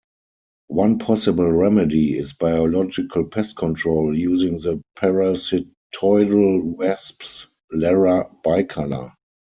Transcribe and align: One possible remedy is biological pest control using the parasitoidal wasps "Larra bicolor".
One 0.65 0.97
possible 0.97 1.51
remedy 1.51 2.17
is 2.17 2.33
biological 2.33 3.25
pest 3.25 3.55
control 3.55 4.17
using 4.17 4.57
the 4.57 4.81
parasitoidal 4.97 6.63
wasps 6.63 7.45
"Larra 7.71 8.27
bicolor". 8.43 9.13